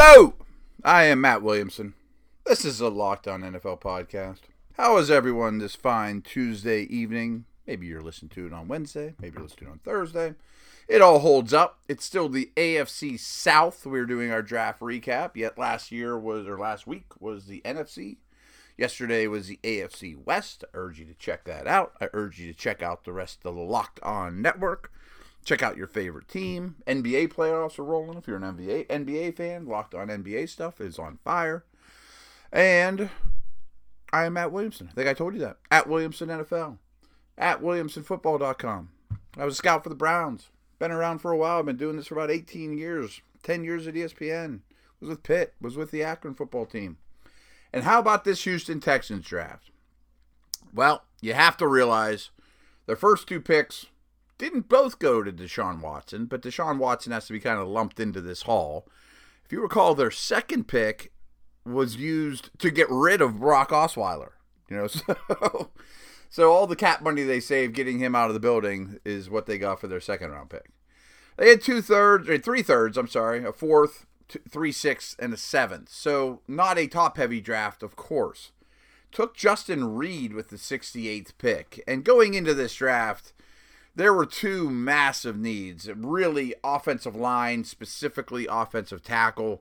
Hello, 0.00 0.34
I 0.84 1.06
am 1.06 1.22
Matt 1.22 1.42
Williamson. 1.42 1.94
This 2.46 2.64
is 2.64 2.80
a 2.80 2.88
Locked 2.88 3.26
On 3.26 3.42
NFL 3.42 3.80
podcast. 3.80 4.42
How 4.74 4.96
is 4.98 5.10
everyone 5.10 5.58
this 5.58 5.74
fine 5.74 6.22
Tuesday 6.22 6.82
evening? 6.82 7.46
Maybe 7.66 7.88
you're 7.88 8.00
listening 8.00 8.28
to 8.28 8.46
it 8.46 8.52
on 8.52 8.68
Wednesday, 8.68 9.16
maybe 9.20 9.34
you're 9.34 9.42
listening 9.42 9.66
to 9.66 9.70
it 9.70 9.72
on 9.72 9.78
Thursday. 9.80 10.34
It 10.86 11.02
all 11.02 11.18
holds 11.18 11.52
up. 11.52 11.80
It's 11.88 12.04
still 12.04 12.28
the 12.28 12.52
AFC 12.56 13.18
South. 13.18 13.84
We're 13.84 14.06
doing 14.06 14.30
our 14.30 14.40
draft 14.40 14.78
recap. 14.78 15.32
Yet 15.34 15.58
last 15.58 15.90
year 15.90 16.16
was, 16.16 16.46
or 16.46 16.56
last 16.56 16.86
week 16.86 17.20
was 17.20 17.46
the 17.46 17.60
NFC. 17.64 18.18
Yesterday 18.76 19.26
was 19.26 19.48
the 19.48 19.58
AFC 19.64 20.16
West. 20.24 20.62
I 20.72 20.76
urge 20.76 21.00
you 21.00 21.06
to 21.06 21.14
check 21.14 21.42
that 21.46 21.66
out. 21.66 21.94
I 22.00 22.06
urge 22.12 22.38
you 22.38 22.52
to 22.52 22.56
check 22.56 22.84
out 22.84 23.02
the 23.02 23.12
rest 23.12 23.40
of 23.44 23.56
the 23.56 23.60
Locked 23.60 23.98
On 24.04 24.40
Network. 24.40 24.92
Check 25.48 25.62
out 25.62 25.78
your 25.78 25.86
favorite 25.86 26.28
team. 26.28 26.76
NBA 26.86 27.32
playoffs 27.32 27.78
are 27.78 27.82
rolling. 27.82 28.18
If 28.18 28.28
you're 28.28 28.36
an 28.36 28.42
NBA 28.42 28.86
NBA 28.88 29.34
fan, 29.34 29.64
Locked 29.64 29.94
On 29.94 30.08
NBA 30.08 30.46
stuff 30.46 30.78
is 30.78 30.98
on 30.98 31.20
fire. 31.24 31.64
And 32.52 33.08
I 34.12 34.26
am 34.26 34.34
Matt 34.34 34.52
Williamson. 34.52 34.90
I 34.90 34.94
think 34.94 35.08
I 35.08 35.14
told 35.14 35.32
you 35.32 35.40
that. 35.40 35.56
At 35.70 35.88
Williamson 35.88 36.28
NFL. 36.28 36.76
At 37.38 37.62
WilliamsonFootball.com. 37.62 38.90
I 39.38 39.44
was 39.46 39.54
a 39.54 39.56
scout 39.56 39.82
for 39.82 39.88
the 39.88 39.94
Browns. 39.94 40.50
Been 40.78 40.92
around 40.92 41.20
for 41.20 41.32
a 41.32 41.36
while. 41.38 41.60
I've 41.60 41.64
been 41.64 41.78
doing 41.78 41.96
this 41.96 42.08
for 42.08 42.16
about 42.16 42.30
18 42.30 42.76
years. 42.76 43.22
10 43.42 43.64
years 43.64 43.86
at 43.86 43.94
ESPN. 43.94 44.60
Was 45.00 45.08
with 45.08 45.22
Pitt. 45.22 45.54
Was 45.62 45.78
with 45.78 45.90
the 45.90 46.02
Akron 46.02 46.34
football 46.34 46.66
team. 46.66 46.98
And 47.72 47.84
how 47.84 48.00
about 48.00 48.24
this 48.24 48.44
Houston 48.44 48.80
Texans 48.80 49.24
draft? 49.24 49.70
Well, 50.74 51.04
you 51.22 51.32
have 51.32 51.56
to 51.56 51.66
realize 51.66 52.28
their 52.84 52.96
first 52.96 53.26
two 53.26 53.40
picks 53.40 53.86
didn't 54.38 54.68
both 54.68 54.98
go 54.98 55.22
to 55.22 55.32
Deshaun 55.32 55.80
Watson, 55.80 56.26
but 56.26 56.42
Deshaun 56.42 56.78
Watson 56.78 57.12
has 57.12 57.26
to 57.26 57.32
be 57.32 57.40
kind 57.40 57.58
of 57.58 57.68
lumped 57.68 58.00
into 58.00 58.20
this 58.20 58.42
haul. 58.42 58.88
If 59.44 59.52
you 59.52 59.60
recall, 59.60 59.94
their 59.94 60.10
second 60.10 60.68
pick 60.68 61.12
was 61.64 61.96
used 61.96 62.50
to 62.58 62.70
get 62.70 62.88
rid 62.88 63.20
of 63.20 63.40
Brock 63.40 63.70
Osweiler. 63.70 64.30
You 64.70 64.76
know, 64.76 64.86
so 64.86 65.70
so 66.30 66.52
all 66.52 66.66
the 66.66 66.76
cap 66.76 67.02
money 67.02 67.22
they 67.22 67.40
saved 67.40 67.74
getting 67.74 67.98
him 67.98 68.14
out 68.14 68.28
of 68.28 68.34
the 68.34 68.40
building 68.40 68.98
is 69.04 69.30
what 69.30 69.46
they 69.46 69.58
got 69.58 69.80
for 69.80 69.88
their 69.88 70.00
second 70.00 70.30
round 70.30 70.50
pick. 70.50 70.70
They 71.36 71.48
had 71.50 71.62
two 71.62 71.82
thirds, 71.82 72.28
or 72.28 72.38
three 72.38 72.62
thirds. 72.62 72.96
I'm 72.96 73.08
sorry, 73.08 73.44
a 73.44 73.52
fourth, 73.52 74.06
three 74.48 74.72
sixths, 74.72 75.16
and 75.18 75.32
a 75.32 75.36
seventh. 75.36 75.88
So 75.88 76.42
not 76.46 76.78
a 76.78 76.86
top 76.86 77.16
heavy 77.16 77.40
draft, 77.40 77.82
of 77.82 77.96
course. 77.96 78.52
Took 79.10 79.34
Justin 79.34 79.94
Reid 79.94 80.34
with 80.34 80.50
the 80.50 80.56
68th 80.56 81.32
pick, 81.38 81.82
and 81.88 82.04
going 82.04 82.34
into 82.34 82.52
this 82.52 82.74
draft 82.74 83.32
there 83.98 84.14
were 84.14 84.26
two 84.26 84.70
massive 84.70 85.36
needs. 85.36 85.90
Really, 85.92 86.54
offensive 86.62 87.16
line, 87.16 87.64
specifically 87.64 88.46
offensive 88.48 89.02
tackle, 89.02 89.60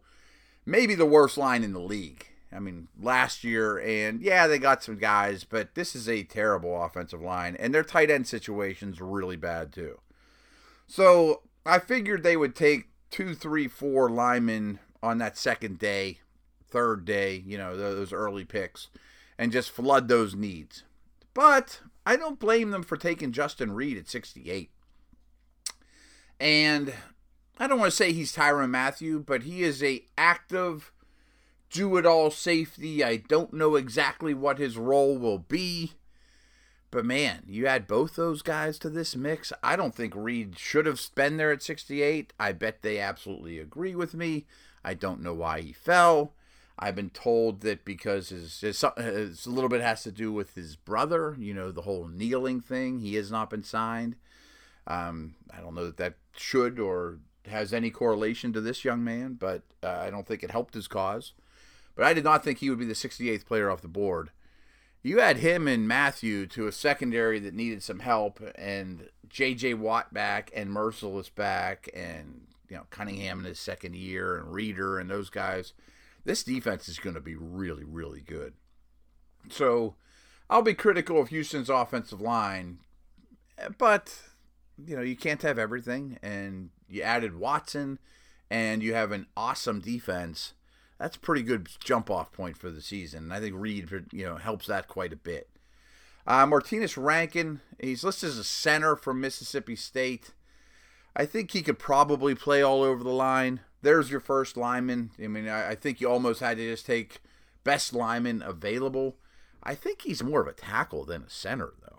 maybe 0.63 0.93
the 0.93 1.07
worst 1.07 1.39
line 1.39 1.63
in 1.63 1.73
the 1.73 1.79
league. 1.79 2.27
I 2.53 2.59
mean, 2.59 2.87
last 3.01 3.43
year, 3.43 3.79
and 3.79 4.21
yeah, 4.21 4.45
they 4.45 4.59
got 4.59 4.83
some 4.83 4.97
guys, 4.97 5.43
but 5.43 5.73
this 5.73 5.95
is 5.95 6.07
a 6.07 6.21
terrible 6.21 6.81
offensive 6.81 7.21
line, 7.21 7.55
and 7.59 7.73
their 7.73 7.83
tight 7.83 8.11
end 8.11 8.27
situation's 8.27 9.01
really 9.01 9.37
bad 9.37 9.73
too. 9.73 9.99
So 10.85 11.41
I 11.65 11.79
figured 11.79 12.21
they 12.21 12.37
would 12.37 12.55
take 12.55 12.89
two, 13.09 13.33
three, 13.33 13.67
four 13.67 14.07
linemen 14.07 14.77
on 15.01 15.17
that 15.17 15.35
second 15.35 15.79
day, 15.79 16.19
third 16.69 17.05
day, 17.05 17.43
you 17.43 17.57
know, 17.57 17.75
those 17.75 18.13
early 18.13 18.45
picks, 18.45 18.89
and 19.35 19.51
just 19.51 19.71
flood 19.71 20.07
those 20.07 20.35
needs. 20.35 20.83
But 21.33 21.81
I 22.07 22.15
don't 22.15 22.39
blame 22.39 22.71
them 22.71 22.83
for 22.83 22.95
taking 22.95 23.33
Justin 23.33 23.73
Reid 23.73 23.97
at 23.97 24.07
68. 24.07 24.71
And 26.39 26.93
I 27.59 27.67
don't 27.67 27.79
want 27.79 27.91
to 27.91 27.97
say 27.97 28.13
he's 28.13 28.33
Tyrann 28.33 28.69
Mathieu, 28.69 29.19
but 29.19 29.43
he 29.43 29.61
is 29.61 29.83
a 29.83 30.05
active, 30.17 30.93
do 31.69 31.97
it 31.97 32.05
all 32.05 32.31
safety. 32.31 33.03
I 33.03 33.17
don't 33.17 33.51
know 33.51 33.75
exactly 33.75 34.33
what 34.33 34.57
his 34.57 34.77
role 34.77 35.17
will 35.17 35.39
be. 35.39 35.95
But 36.91 37.03
man, 37.03 37.43
you 37.45 37.67
add 37.67 37.87
both 37.87 38.15
those 38.15 38.41
guys 38.41 38.79
to 38.79 38.89
this 38.89 39.13
mix. 39.13 39.51
I 39.61 39.75
don't 39.75 39.93
think 39.93 40.13
Reid 40.15 40.57
should 40.57 40.85
have 40.85 41.01
been 41.13 41.35
there 41.35 41.51
at 41.51 41.61
68. 41.61 42.31
I 42.39 42.53
bet 42.53 42.83
they 42.83 42.99
absolutely 42.99 43.59
agree 43.59 43.95
with 43.95 44.13
me. 44.13 44.45
I 44.81 44.93
don't 44.93 45.21
know 45.21 45.33
why 45.33 45.59
he 45.59 45.73
fell. 45.73 46.31
I've 46.79 46.95
been 46.95 47.09
told 47.09 47.61
that 47.61 47.83
because 47.83 48.29
his, 48.29 48.61
his, 48.61 48.83
his, 48.97 49.45
a 49.45 49.49
little 49.49 49.69
bit 49.69 49.81
has 49.81 50.03
to 50.03 50.11
do 50.11 50.31
with 50.31 50.53
his 50.53 50.75
brother, 50.75 51.35
you 51.39 51.53
know, 51.53 51.71
the 51.71 51.81
whole 51.81 52.07
kneeling 52.07 52.61
thing. 52.61 52.99
He 52.99 53.15
has 53.15 53.31
not 53.31 53.49
been 53.49 53.63
signed. 53.63 54.15
Um, 54.85 55.35
I 55.55 55.59
don't 55.59 55.73
know 55.73 55.85
that 55.85 55.97
that 55.97 56.15
should 56.35 56.79
or 56.79 57.17
has 57.47 57.73
any 57.73 57.89
correlation 57.89 58.53
to 58.53 58.61
this 58.61 58.85
young 58.85 59.03
man, 59.03 59.33
but 59.33 59.63
uh, 59.81 59.97
I 60.01 60.11
don't 60.11 60.27
think 60.27 60.43
it 60.43 60.51
helped 60.51 60.75
his 60.75 60.87
cause. 60.87 61.33
But 61.95 62.05
I 62.05 62.13
did 62.13 62.23
not 62.23 62.43
think 62.43 62.59
he 62.59 62.69
would 62.69 62.79
be 62.79 62.85
the 62.85 62.93
68th 62.93 63.45
player 63.45 63.71
off 63.71 63.81
the 63.81 63.87
board. 63.87 64.29
You 65.01 65.19
add 65.19 65.37
him 65.37 65.67
and 65.67 65.87
Mathieu 65.87 66.45
to 66.47 66.67
a 66.67 66.71
secondary 66.71 67.39
that 67.39 67.53
needed 67.53 67.81
some 67.81 67.99
help, 67.99 68.39
and 68.55 69.09
J.J. 69.29 69.75
Watt 69.75 70.13
back, 70.13 70.51
and 70.53 70.69
Mercilus 70.69 71.33
back, 71.33 71.89
and 71.93 72.41
you 72.69 72.75
know 72.75 72.83
Cunningham 72.89 73.39
in 73.39 73.45
his 73.45 73.59
second 73.59 73.95
year, 73.95 74.37
and 74.37 74.53
Reader, 74.53 74.99
and 74.99 75.09
those 75.09 75.29
guys 75.29 75.73
this 76.27 76.43
defense 76.43 76.89
is 76.89 76.99
going 76.99 77.15
to 77.15 77.21
be 77.21 77.35
really, 77.35 77.85
really 77.85 78.19
good. 78.19 78.53
So 79.49 79.95
I'll 80.49 80.61
be 80.61 80.73
critical 80.73 81.21
of 81.21 81.29
Houston's 81.29 81.69
offensive 81.69 82.19
line, 82.19 82.79
but 83.77 84.13
you 84.77 84.97
know 84.97 85.01
you 85.01 85.15
can't 85.15 85.41
have 85.41 85.57
everything. 85.57 86.19
And 86.21 86.71
you 86.89 87.01
added 87.01 87.39
Watson, 87.39 87.97
and 88.51 88.83
you 88.83 88.93
have 88.93 89.13
an 89.13 89.27
awesome 89.37 89.79
defense. 89.79 90.53
That's 90.99 91.15
a 91.15 91.19
pretty 91.19 91.43
good 91.43 91.69
jump 91.79 92.11
off 92.11 92.33
point 92.33 92.57
for 92.57 92.71
the 92.71 92.81
season. 92.81 93.25
And 93.25 93.33
I 93.33 93.39
think 93.39 93.55
Reid, 93.57 93.89
you 94.11 94.25
know, 94.25 94.35
helps 94.35 94.67
that 94.67 94.89
quite 94.89 95.13
a 95.13 95.17
bit. 95.17 95.47
Uh, 96.25 96.45
Martinas 96.45 97.01
Rankin, 97.01 97.61
he's 97.79 98.03
listed 98.03 98.29
as 98.29 98.37
a 98.37 98.43
center 98.43 98.97
from 98.97 99.21
Mississippi 99.21 99.77
State. 99.77 100.33
I 101.15 101.25
think 101.25 101.51
he 101.51 101.61
could 101.61 101.79
probably 101.79 102.35
play 102.35 102.61
all 102.61 102.83
over 102.83 103.01
the 103.01 103.11
line 103.11 103.61
there's 103.81 104.11
your 104.11 104.19
first 104.19 104.57
lineman. 104.57 105.11
I 105.21 105.27
mean, 105.27 105.47
I, 105.47 105.71
I 105.71 105.75
think 105.75 106.01
you 106.01 106.09
almost 106.09 106.39
had 106.39 106.57
to 106.57 106.69
just 106.69 106.85
take 106.85 107.21
best 107.63 107.93
lineman 107.93 108.41
available. 108.41 109.17
I 109.63 109.75
think 109.75 110.01
he's 110.01 110.23
more 110.23 110.41
of 110.41 110.47
a 110.47 110.53
tackle 110.53 111.05
than 111.05 111.23
a 111.23 111.29
center, 111.29 111.73
though. 111.81 111.97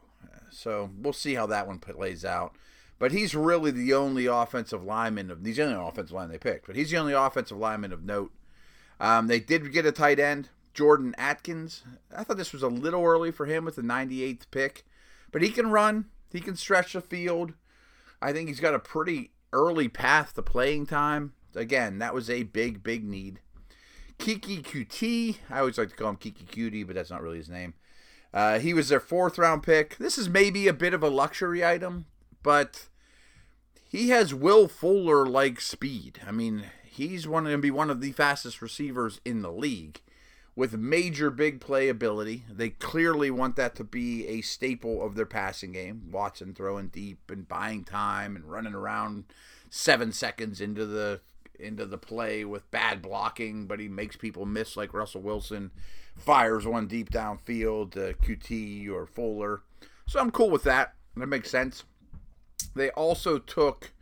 So 0.50 0.90
we'll 0.98 1.12
see 1.12 1.34
how 1.34 1.46
that 1.46 1.66
one 1.66 1.78
plays 1.78 2.24
out. 2.24 2.54
But 2.98 3.12
he's 3.12 3.34
really 3.34 3.70
the 3.70 3.94
only 3.94 4.26
offensive 4.26 4.82
lineman 4.82 5.30
of 5.30 5.44
he's 5.44 5.56
the 5.56 5.64
only 5.64 5.88
offensive 5.88 6.12
line 6.12 6.30
they 6.30 6.38
picked, 6.38 6.66
but 6.66 6.74
he's 6.74 6.90
the 6.90 6.96
only 6.96 7.12
offensive 7.12 7.56
lineman 7.56 7.92
of 7.92 8.04
note. 8.04 8.32
Um, 8.98 9.28
they 9.28 9.38
did 9.38 9.72
get 9.72 9.86
a 9.86 9.92
tight 9.92 10.18
end, 10.18 10.48
Jordan 10.74 11.14
Akins. 11.16 11.84
I 12.14 12.24
thought 12.24 12.36
this 12.36 12.52
was 12.52 12.64
a 12.64 12.68
little 12.68 13.04
early 13.04 13.30
for 13.30 13.46
him 13.46 13.64
with 13.64 13.76
the 13.76 13.82
98th 13.82 14.50
pick, 14.50 14.84
but 15.30 15.42
he 15.42 15.50
can 15.50 15.70
run, 15.70 16.06
he 16.32 16.40
can 16.40 16.56
stretch 16.56 16.94
the 16.94 17.00
field. 17.00 17.52
I 18.20 18.32
think 18.32 18.48
he's 18.48 18.58
got 18.58 18.74
a 18.74 18.80
pretty 18.80 19.30
early 19.52 19.88
path 19.88 20.34
to 20.34 20.42
playing 20.42 20.86
time. 20.86 21.34
Again, 21.54 21.98
that 21.98 22.14
was 22.14 22.28
a 22.28 22.44
big, 22.44 22.82
big 22.82 23.04
need. 23.04 23.40
Keke 24.18 24.62
Coutee, 24.62 25.36
I 25.48 25.60
always 25.60 25.78
like 25.78 25.90
to 25.90 25.96
call 25.96 26.10
him 26.10 26.16
Kiki 26.16 26.44
Cutie, 26.44 26.82
but 26.82 26.96
that's 26.96 27.10
not 27.10 27.22
really 27.22 27.38
his 27.38 27.48
name. 27.48 27.74
Uh, 28.34 28.58
he 28.58 28.74
was 28.74 28.88
their 28.88 29.00
fourth 29.00 29.38
round 29.38 29.62
pick. 29.62 29.96
This 29.96 30.18
is 30.18 30.28
maybe 30.28 30.68
a 30.68 30.72
bit 30.72 30.92
of 30.92 31.02
a 31.02 31.08
luxury 31.08 31.64
item, 31.64 32.06
but 32.42 32.88
he 33.88 34.10
has 34.10 34.34
Will 34.34 34.68
Fuller 34.68 35.24
like 35.24 35.60
speed. 35.60 36.20
I 36.26 36.32
mean, 36.32 36.64
he's 36.84 37.26
going 37.26 37.44
to 37.44 37.58
be 37.58 37.70
one 37.70 37.90
of 37.90 38.00
the 38.00 38.12
fastest 38.12 38.60
receivers 38.60 39.20
in 39.24 39.42
the 39.42 39.52
league 39.52 40.00
with 40.54 40.76
major 40.76 41.30
big 41.30 41.60
play 41.60 41.88
ability. 41.88 42.44
They 42.50 42.70
clearly 42.70 43.30
want 43.30 43.54
that 43.56 43.76
to 43.76 43.84
be 43.84 44.26
a 44.26 44.40
staple 44.40 45.04
of 45.06 45.14
their 45.14 45.24
passing 45.24 45.72
game. 45.72 46.08
Watson 46.10 46.52
throwing 46.52 46.88
deep 46.88 47.30
and 47.30 47.46
buying 47.46 47.84
time 47.84 48.34
and 48.34 48.44
running 48.44 48.74
around 48.74 49.24
seven 49.70 50.12
seconds 50.12 50.60
into 50.60 50.84
the 50.84 51.20
into 51.58 51.86
the 51.86 51.98
play 51.98 52.44
with 52.44 52.70
bad 52.70 53.02
blocking, 53.02 53.66
but 53.66 53.80
he 53.80 53.88
makes 53.88 54.16
people 54.16 54.46
miss 54.46 54.76
like 54.76 54.94
Russell 54.94 55.22
Wilson. 55.22 55.70
Fires 56.16 56.66
one 56.66 56.86
deep 56.86 57.10
downfield 57.10 57.92
to 57.92 58.14
Coutee 58.14 58.88
or 58.90 59.06
Fuller. 59.06 59.62
So 60.06 60.18
I'm 60.18 60.30
cool 60.30 60.50
with 60.50 60.64
that. 60.64 60.94
That 61.16 61.26
makes 61.26 61.50
sense. 61.50 61.84
They 62.74 62.90
also 62.90 63.38
took 63.38 63.92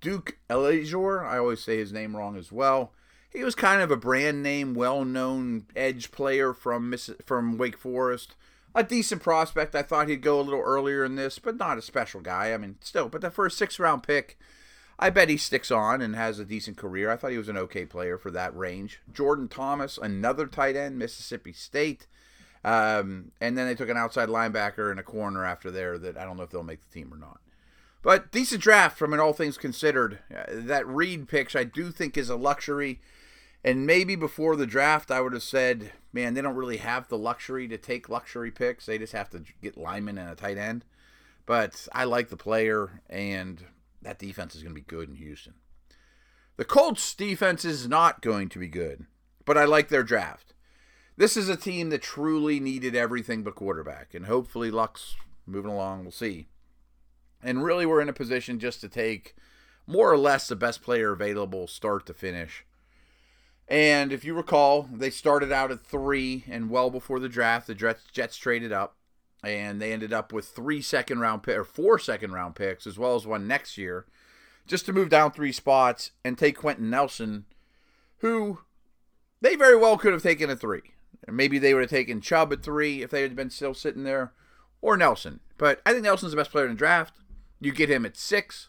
Duke 0.00 0.38
Ellington. 0.50 1.24
I 1.24 1.38
always 1.38 1.62
say 1.62 1.78
his 1.78 1.92
name 1.92 2.16
wrong 2.16 2.36
as 2.36 2.52
well. 2.52 2.92
He 3.30 3.44
was 3.44 3.54
kind 3.54 3.82
of 3.82 3.90
a 3.90 3.96
brand 3.96 4.42
name, 4.42 4.74
well-known 4.74 5.66
edge 5.74 6.10
player 6.10 6.54
from 6.54 6.90
Miss, 6.90 7.10
from 7.24 7.58
Wake 7.58 7.76
Forest. 7.76 8.34
A 8.74 8.82
decent 8.82 9.22
prospect. 9.22 9.74
I 9.74 9.82
thought 9.82 10.08
he'd 10.08 10.22
go 10.22 10.40
a 10.40 10.42
little 10.42 10.60
earlier 10.60 11.04
in 11.04 11.16
this, 11.16 11.38
but 11.38 11.56
not 11.56 11.78
a 11.78 11.82
special 11.82 12.20
guy. 12.20 12.52
I 12.52 12.58
mean, 12.58 12.76
still, 12.80 13.08
but 13.08 13.22
the 13.22 13.30
first 13.30 13.58
six-round 13.58 14.02
pick, 14.02 14.38
I 14.98 15.10
bet 15.10 15.28
he 15.28 15.36
sticks 15.36 15.70
on 15.70 16.00
and 16.00 16.16
has 16.16 16.38
a 16.38 16.44
decent 16.44 16.76
career. 16.76 17.10
I 17.10 17.16
thought 17.16 17.30
he 17.30 17.38
was 17.38 17.50
an 17.50 17.58
okay 17.58 17.84
player 17.84 18.16
for 18.16 18.30
that 18.30 18.56
range. 18.56 19.00
Jordan 19.12 19.48
Thomas, 19.48 19.98
another 19.98 20.46
tight 20.46 20.74
end, 20.74 20.98
Mississippi 20.98 21.52
State. 21.52 22.06
Um, 22.64 23.32
and 23.40 23.56
then 23.56 23.66
they 23.66 23.74
took 23.74 23.90
an 23.90 23.96
outside 23.96 24.28
linebacker 24.28 24.90
and 24.90 24.98
a 24.98 25.04
corner 25.04 25.44
after 25.44 25.70
there 25.70 25.98
that 25.98 26.16
I 26.16 26.24
don't 26.24 26.36
know 26.36 26.42
if 26.42 26.50
they'll 26.50 26.62
make 26.62 26.80
the 26.80 26.92
team 26.92 27.12
or 27.12 27.18
not. 27.18 27.40
But 28.02 28.32
decent 28.32 28.62
draft 28.62 28.96
from 28.96 29.12
an 29.12 29.20
all 29.20 29.32
things 29.32 29.58
considered. 29.58 30.20
Uh, 30.34 30.44
that 30.48 30.86
Reid 30.86 31.28
pick, 31.28 31.54
I 31.54 31.64
do 31.64 31.90
think, 31.90 32.16
is 32.16 32.30
a 32.30 32.36
luxury. 32.36 33.00
And 33.62 33.86
maybe 33.86 34.16
before 34.16 34.56
the 34.56 34.66
draft, 34.66 35.10
I 35.10 35.20
would 35.20 35.32
have 35.32 35.42
said, 35.42 35.92
man, 36.12 36.34
they 36.34 36.40
don't 36.40 36.54
really 36.54 36.76
have 36.78 37.08
the 37.08 37.18
luxury 37.18 37.68
to 37.68 37.76
take 37.76 38.08
luxury 38.08 38.50
picks. 38.50 38.86
They 38.86 38.96
just 38.96 39.12
have 39.12 39.28
to 39.30 39.42
get 39.60 39.76
linemen 39.76 40.18
and 40.18 40.30
a 40.30 40.36
tight 40.36 40.56
end. 40.56 40.84
But 41.46 41.86
I 41.92 42.04
like 42.04 42.28
the 42.28 42.36
player, 42.36 43.02
and 43.10 43.64
that 44.02 44.18
defense 44.18 44.54
is 44.54 44.62
going 44.62 44.74
to 44.74 44.80
be 44.80 44.84
good 44.86 45.08
in 45.08 45.16
Houston. 45.16 45.54
The 46.56 46.64
Colts 46.64 47.14
defense 47.14 47.64
is 47.64 47.88
not 47.88 48.22
going 48.22 48.48
to 48.50 48.58
be 48.58 48.68
good, 48.68 49.06
but 49.44 49.58
I 49.58 49.64
like 49.64 49.88
their 49.88 50.02
draft. 50.02 50.54
This 51.16 51.36
is 51.36 51.48
a 51.48 51.56
team 51.56 51.90
that 51.90 52.02
truly 52.02 52.60
needed 52.60 52.94
everything 52.94 53.42
but 53.42 53.54
quarterback, 53.54 54.14
and 54.14 54.26
hopefully 54.26 54.70
Luck's 54.70 55.16
moving 55.46 55.70
along. 55.70 56.02
We'll 56.02 56.12
see. 56.12 56.48
And 57.42 57.64
really, 57.64 57.86
we're 57.86 58.00
in 58.00 58.08
a 58.08 58.14
position 58.14 58.58
just 58.58 58.80
to 58.80 58.88
take 58.88 59.34
more 59.86 60.10
or 60.10 60.18
less 60.18 60.48
the 60.48 60.56
best 60.56 60.82
player 60.82 61.12
available, 61.12 61.66
start 61.66 62.06
to 62.06 62.14
finish. 62.14 62.64
And 63.68 64.12
if 64.12 64.24
you 64.24 64.34
recall, 64.34 64.88
they 64.92 65.10
started 65.10 65.52
out 65.52 65.70
at 65.70 65.84
three, 65.84 66.44
and 66.48 66.70
well 66.70 66.90
before 66.90 67.18
the 67.18 67.28
draft, 67.28 67.66
the 67.66 67.74
Jets, 67.74 68.04
Jets 68.12 68.36
traded 68.36 68.72
up, 68.72 68.96
and 69.46 69.80
they 69.80 69.92
ended 69.92 70.12
up 70.12 70.32
with 70.32 70.46
three 70.46 70.82
second 70.82 71.20
round 71.20 71.42
pick 71.42 71.56
or 71.56 71.64
four 71.64 71.98
second 71.98 72.32
round 72.32 72.54
picks, 72.54 72.86
as 72.86 72.98
well 72.98 73.14
as 73.14 73.26
one 73.26 73.46
next 73.46 73.78
year, 73.78 74.06
just 74.66 74.86
to 74.86 74.92
move 74.92 75.08
down 75.08 75.30
three 75.30 75.52
spots 75.52 76.12
and 76.24 76.36
take 76.36 76.58
Quenton 76.58 76.90
Nelson, 76.90 77.44
who 78.18 78.60
they 79.40 79.54
very 79.56 79.76
well 79.76 79.98
could 79.98 80.12
have 80.12 80.22
taken 80.22 80.50
at 80.50 80.60
three. 80.60 80.82
Maybe 81.28 81.58
they 81.58 81.74
would 81.74 81.82
have 81.82 81.90
taken 81.90 82.20
Chubb 82.20 82.52
at 82.52 82.62
three 82.62 83.02
if 83.02 83.10
they 83.10 83.22
had 83.22 83.34
been 83.34 83.50
still 83.50 83.74
sitting 83.74 84.04
there, 84.04 84.32
or 84.80 84.96
Nelson. 84.96 85.40
But 85.58 85.80
I 85.84 85.92
think 85.92 86.04
Nelson's 86.04 86.32
the 86.32 86.36
best 86.36 86.50
player 86.50 86.66
in 86.66 86.72
the 86.72 86.78
draft. 86.78 87.14
You 87.60 87.72
get 87.72 87.90
him 87.90 88.06
at 88.06 88.16
six, 88.16 88.68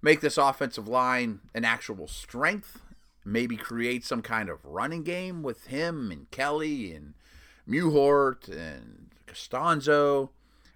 make 0.00 0.20
this 0.20 0.38
offensive 0.38 0.88
line 0.88 1.40
an 1.54 1.64
actual 1.64 2.08
strength 2.08 2.80
maybe 3.24 3.56
create 3.56 4.04
some 4.04 4.22
kind 4.22 4.48
of 4.48 4.64
running 4.64 5.02
game 5.02 5.42
with 5.42 5.66
him 5.66 6.10
and 6.10 6.30
Kelly 6.30 6.92
and 6.92 7.14
Mewhort 7.68 8.48
and 8.48 9.10
Castonzo. 9.26 10.30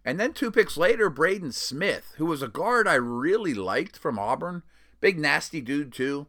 And 0.04 0.20
then 0.20 0.32
two 0.32 0.50
picks 0.50 0.76
later, 0.76 1.10
Braden 1.10 1.52
Smith, 1.52 2.14
who 2.16 2.26
was 2.26 2.42
a 2.42 2.48
guard 2.48 2.86
I 2.86 2.94
really 2.94 3.54
liked 3.54 3.98
from 3.98 4.18
Auburn. 4.18 4.62
Big, 5.00 5.18
nasty 5.18 5.60
dude, 5.60 5.92
too. 5.92 6.28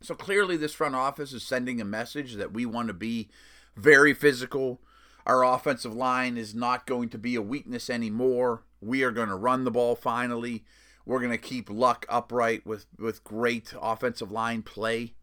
So 0.00 0.14
clearly, 0.14 0.56
this 0.56 0.74
front 0.74 0.94
office 0.94 1.32
is 1.32 1.42
sending 1.42 1.80
a 1.80 1.84
message 1.84 2.34
that 2.34 2.52
we 2.52 2.64
want 2.64 2.88
to 2.88 2.94
be 2.94 3.28
very 3.76 4.14
physical. 4.14 4.80
Our 5.26 5.44
offensive 5.44 5.94
line 5.94 6.36
is 6.36 6.54
not 6.54 6.86
going 6.86 7.08
to 7.10 7.18
be 7.18 7.34
a 7.34 7.42
weakness 7.42 7.90
anymore. 7.90 8.64
We 8.80 9.02
are 9.02 9.10
going 9.10 9.28
to 9.28 9.34
run 9.34 9.64
the 9.64 9.70
ball 9.70 9.94
finally. 9.94 10.64
We're 11.04 11.20
going 11.20 11.30
to 11.32 11.38
keep 11.38 11.68
Luck 11.68 12.06
upright 12.08 12.66
with, 12.66 12.86
with 12.98 13.24
great 13.24 13.74
offensive 13.80 14.30
line 14.30 14.62
play 14.62 15.14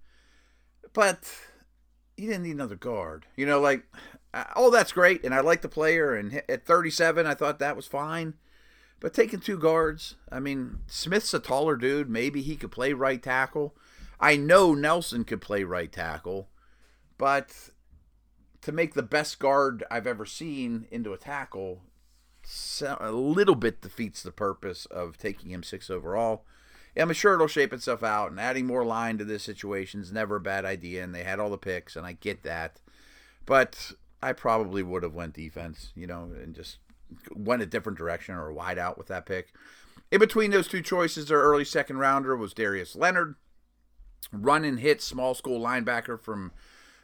but 0.94 1.32
you 2.18 2.28
didn't 2.28 2.44
need 2.44 2.52
another 2.52 2.76
guard. 2.76 3.26
You 3.36 3.46
know, 3.46 3.60
like, 3.60 3.86
uh, 4.34 4.46
oh, 4.56 4.70
that's 4.70 4.92
great, 4.92 5.24
and 5.24 5.34
I 5.34 5.42
like 5.42 5.62
the 5.62 5.70
player. 5.70 6.16
And 6.16 6.42
at 6.48 6.66
37, 6.66 7.26
I 7.26 7.34
thought 7.34 7.60
that 7.60 7.76
was 7.76 7.88
fine. 7.88 8.36
But 9.00 9.14
taking 9.14 9.40
two 9.40 9.58
guards, 9.58 10.16
I 10.32 10.40
mean, 10.40 10.80
Smith's 10.88 11.34
a 11.34 11.40
taller 11.40 11.76
dude. 11.76 12.10
Maybe 12.10 12.42
he 12.42 12.56
could 12.56 12.72
play 12.72 12.94
right 12.94 13.22
tackle. 13.22 13.76
I 14.20 14.38
know 14.38 14.74
Nelson 14.74 15.26
could 15.26 15.42
play 15.42 15.66
right 15.66 15.92
tackle, 15.92 16.48
but 17.18 17.70
to 18.62 18.72
make 18.72 18.94
the 18.94 19.04
best 19.04 19.40
guard 19.40 19.84
I've 19.92 20.08
ever 20.08 20.26
seen 20.26 20.88
into 20.90 21.12
a 21.12 21.18
tackle, 21.18 21.82
a 22.82 23.12
little 23.12 23.56
bit 23.56 23.82
defeats 23.82 24.24
the 24.24 24.32
purpose 24.32 24.86
of 24.86 25.18
taking 25.18 25.52
him 25.52 25.64
six 25.64 25.90
overall. 25.90 26.46
I'm 26.96 27.12
sure 27.14 27.34
it'll 27.34 27.48
shape 27.48 27.74
itself 27.74 28.04
out, 28.04 28.32
and 28.32 28.40
adding 28.40 28.68
more 28.68 28.86
line 28.86 29.18
to 29.18 29.26
this 29.26 29.44
situation 29.44 30.02
is 30.02 30.12
never 30.12 30.36
a 30.36 30.42
bad 30.42 30.66
idea. 30.66 31.04
And 31.04 31.14
they 31.14 31.24
had 31.24 31.40
all 31.40 31.50
the 31.50 31.58
picks, 31.58 31.96
and 31.96 32.06
I 32.06 32.14
get 32.14 32.44
that, 32.44 32.80
but 33.46 33.94
I 34.22 34.34
probably 34.34 34.84
would 34.84 35.04
have 35.04 35.14
went 35.14 35.34
defense, 35.34 35.92
you 35.96 36.08
know, 36.08 36.30
and 36.42 36.56
just 36.56 36.78
went 37.36 37.62
a 37.62 37.66
different 37.66 37.98
direction 37.98 38.36
or 38.36 38.52
wide 38.52 38.78
out 38.78 38.98
with 38.98 39.08
that 39.08 39.26
pick. 39.26 39.54
In 40.12 40.20
between 40.20 40.52
those 40.52 40.68
two 40.68 40.82
choices, 40.82 41.28
their 41.28 41.42
early 41.42 41.66
second 41.66 41.98
rounder 41.98 42.36
was 42.36 42.54
Darius 42.54 42.96
Leonard, 42.96 43.36
run 44.32 44.64
and 44.64 44.80
hit 44.80 45.02
small 45.02 45.34
school 45.34 45.60
linebacker 45.60 46.20
from 46.20 46.52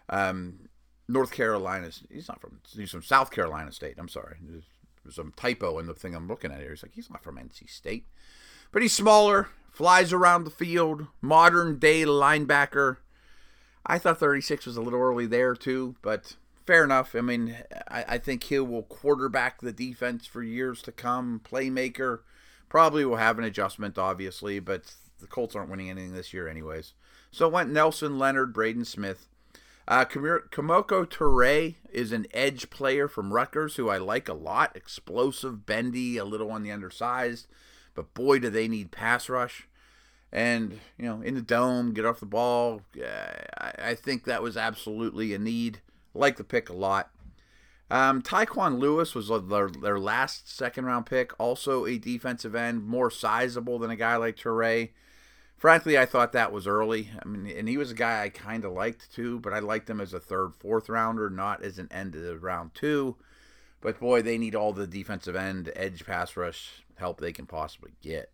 um, 0.09 0.69
North 1.07 1.31
Carolina. 1.31 1.89
He's 2.11 2.27
not 2.27 2.39
from. 2.39 2.59
He's 2.75 2.91
from 2.91 3.03
South 3.03 3.31
Carolina 3.31 3.71
State. 3.71 3.95
I'm 3.97 4.09
sorry. 4.09 4.37
There's, 4.41 4.63
some 5.09 5.33
typo 5.35 5.79
in 5.79 5.87
the 5.87 5.95
thing 5.95 6.13
I'm 6.13 6.27
looking 6.27 6.51
at 6.51 6.59
here. 6.59 6.69
He's 6.69 6.83
like 6.83 6.93
he's 6.93 7.09
not 7.09 7.23
from 7.23 7.37
NC 7.37 7.67
State, 7.67 8.05
but 8.71 8.83
he's 8.83 8.93
smaller, 8.93 9.49
flies 9.79 10.11
around 10.11 10.43
the 10.43 10.49
field, 10.49 11.07
modern 11.21 11.79
day 11.79 12.03
linebacker. 12.03 12.97
I 13.85 13.97
thought 13.97 14.19
36 14.19 14.65
was 14.65 14.75
a 14.75 14.81
little 14.81 14.99
early 14.99 15.25
there 15.25 15.55
too, 15.55 15.95
but 16.01 16.35
fair 16.67 16.83
enough. 16.83 17.15
I 17.15 17.21
mean, 17.21 17.55
I, 17.87 18.03
I 18.05 18.17
think 18.17 18.43
he 18.43 18.59
will 18.59 18.83
quarterback 18.83 19.61
the 19.61 19.71
defense 19.71 20.25
for 20.25 20.43
years 20.43 20.81
to 20.81 20.91
come. 20.91 21.39
Playmaker 21.49 22.19
probably 22.67 23.05
will 23.05 23.15
have 23.15 23.37
an 23.37 23.45
adjustment, 23.45 23.97
obviously, 23.97 24.59
but 24.59 24.95
the 25.21 25.27
Colts 25.27 25.55
aren't 25.55 25.69
winning 25.69 25.89
anything 25.89 26.11
this 26.11 26.33
year, 26.33 26.49
anyways. 26.49 26.91
So 27.31 27.47
went 27.47 27.71
Nelson, 27.71 28.19
Leonard, 28.19 28.51
Braden 28.51 28.83
Smith. 28.83 29.27
Uh, 29.87 30.03
Kemoko 30.03 31.05
Turay 31.05 31.75
is 31.89 32.11
an 32.11 32.27
edge 32.33 32.69
player 32.69 33.07
from 33.07 33.31
Rutgers 33.31 33.77
who 33.77 33.87
I 33.87 33.97
like 33.97 34.27
a 34.27 34.33
lot. 34.33 34.75
Explosive, 34.75 35.65
bendy, 35.65 36.17
a 36.17 36.25
little 36.25 36.51
on 36.51 36.63
the 36.63 36.71
undersized. 36.71 37.47
But 37.95 38.13
boy, 38.13 38.39
do 38.39 38.49
they 38.49 38.67
need 38.67 38.91
pass 38.91 39.29
rush. 39.29 39.68
And, 40.31 40.79
you 40.97 41.05
know, 41.05 41.21
in 41.21 41.35
the 41.35 41.41
dome, 41.41 41.93
get 41.93 42.05
off 42.05 42.19
the 42.19 42.25
ball. 42.25 42.81
I, 43.57 43.95
think 43.95 44.25
that 44.25 44.43
was 44.43 44.55
absolutely 44.55 45.33
a 45.33 45.39
need. 45.39 45.81
Like 46.13 46.37
the 46.37 46.43
pick 46.43 46.69
a 46.69 46.73
lot. 46.73 47.09
Um, 47.89 48.21
Tyquan 48.21 48.77
Lewis 48.77 49.15
was 49.15 49.29
their, 49.49 49.69
their 49.69 49.99
last 49.99 50.55
second 50.55 50.85
round 50.85 51.07
pick, 51.07 51.31
also 51.39 51.85
a 51.87 51.97
defensive 51.97 52.53
end, 52.53 52.85
more 52.85 53.09
sizable 53.09 53.79
than 53.79 53.89
a 53.89 53.95
guy 53.95 54.15
like 54.17 54.35
Turay. 54.35 54.89
Frankly, 55.57 55.97
I 55.97 56.05
thought 56.05 56.31
that 56.33 56.51
was 56.51 56.67
early. 56.67 57.09
I 57.21 57.27
mean, 57.27 57.51
and 57.55 57.67
he 57.67 57.77
was 57.77 57.91
a 57.91 57.95
guy 57.95 58.23
I 58.23 58.29
kind 58.29 58.63
of 58.63 58.71
liked 58.71 59.11
too, 59.11 59.39
but 59.39 59.53
I 59.53 59.59
liked 59.59 59.89
him 59.89 59.99
as 59.99 60.13
a 60.13 60.19
third, 60.19 60.53
fourth 60.55 60.87
rounder, 60.87 61.29
not 61.29 61.63
as 61.63 61.79
an 61.79 61.89
end 61.91 62.15
of 62.15 62.21
the 62.21 62.37
round 62.37 62.75
two. 62.75 63.17
But 63.81 63.99
boy, 63.99 64.21
they 64.21 64.37
need 64.37 64.55
all 64.55 64.73
the 64.73 64.87
defensive 64.87 65.35
end, 65.35 65.71
edge 65.75 66.05
pass 66.05 66.37
rush 66.37 66.83
help 66.95 67.19
they 67.19 67.33
can 67.33 67.45
possibly 67.45 67.91
get. 68.01 68.31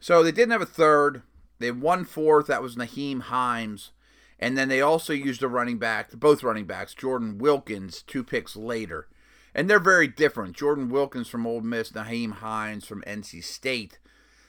So 0.00 0.22
they 0.22 0.32
didn't 0.32 0.52
have 0.52 0.62
a 0.62 0.66
third. 0.66 1.22
They 1.58 1.66
had 1.66 1.80
one 1.80 2.04
fourth. 2.04 2.46
That 2.46 2.62
was 2.62 2.74
Nyheim 2.74 3.20
Hines. 3.22 3.92
And 4.38 4.56
then 4.56 4.68
they 4.68 4.80
also 4.80 5.12
used 5.12 5.42
a 5.42 5.48
running 5.48 5.78
back, 5.78 6.12
both 6.12 6.42
running 6.42 6.64
backs, 6.64 6.94
Jordan 6.94 7.36
Wilkins, 7.36 8.02
two 8.02 8.24
picks 8.24 8.56
later. 8.56 9.06
And 9.54 9.68
they're 9.68 9.78
very 9.78 10.08
different. 10.08 10.56
Jordan 10.56 10.88
Wilkins 10.88 11.28
from 11.28 11.46
Ole 11.46 11.60
Miss, 11.60 11.92
Nyheim 11.92 12.32
Hines 12.32 12.86
from 12.86 13.02
NC 13.02 13.44
State. 13.44 13.98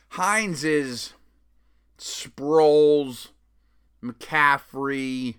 Hines 0.10 0.64
is 0.64 1.14
Sproles, 1.98 3.30
McCaffrey, 4.02 5.36